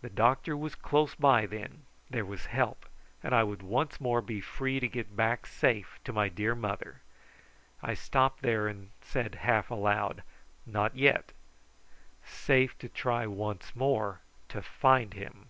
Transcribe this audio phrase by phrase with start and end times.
[0.00, 1.84] The doctor was close by, then.
[2.10, 2.84] There was help,
[3.22, 7.00] and I would once more be free to get back safe to my dear mother.
[7.80, 10.24] I stopped there and said half aloud:
[10.66, 11.30] "Not yet
[12.26, 15.46] safe to try once more to find him."